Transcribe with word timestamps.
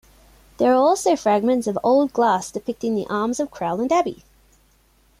There 0.57 0.71
are 0.71 0.81
also 0.81 1.15
fragments 1.15 1.67
of 1.67 1.77
old 1.83 2.11
glass 2.11 2.49
depicting 2.49 2.95
the 2.95 3.05
arms 3.07 3.39
of 3.39 3.51
Crowland 3.51 3.91
Abbey. 3.91 4.23